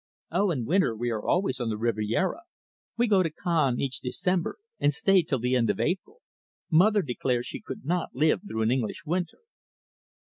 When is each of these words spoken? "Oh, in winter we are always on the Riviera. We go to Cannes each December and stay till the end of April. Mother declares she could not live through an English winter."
"Oh, 0.31 0.49
in 0.49 0.65
winter 0.65 0.95
we 0.95 1.11
are 1.11 1.23
always 1.23 1.59
on 1.61 1.69
the 1.69 1.77
Riviera. 1.77 2.41
We 2.97 3.05
go 3.05 3.21
to 3.21 3.29
Cannes 3.29 3.79
each 3.79 3.99
December 3.99 4.57
and 4.79 4.91
stay 4.91 5.21
till 5.21 5.37
the 5.37 5.55
end 5.55 5.69
of 5.69 5.79
April. 5.79 6.21
Mother 6.71 7.03
declares 7.03 7.45
she 7.45 7.61
could 7.61 7.85
not 7.85 8.15
live 8.15 8.41
through 8.47 8.63
an 8.63 8.71
English 8.71 9.05
winter." 9.05 9.41